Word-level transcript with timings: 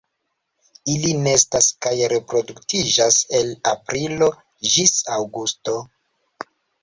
Ili 0.93 1.09
nestas 1.25 1.65
kaj 1.85 1.91
reproduktiĝas 2.13 3.19
el 3.41 3.53
aprilo 3.73 4.29
ĝis 4.77 4.95
aŭgusto. 5.17 5.77